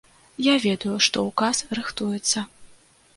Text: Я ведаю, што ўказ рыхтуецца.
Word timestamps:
Я 0.43 0.53
ведаю, 0.63 0.93
што 1.07 1.25
ўказ 1.27 1.59
рыхтуецца. 1.81 2.43